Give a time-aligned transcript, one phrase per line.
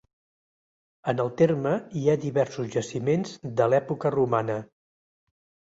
[1.13, 4.59] En el terme hi ha diversos jaciments de l'època romana.